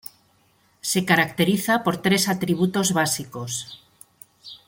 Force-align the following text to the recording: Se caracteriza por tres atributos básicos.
Se 0.89 1.05
caracteriza 1.05 1.83
por 1.83 2.01
tres 2.01 2.27
atributos 2.27 2.91
básicos. 2.91 3.83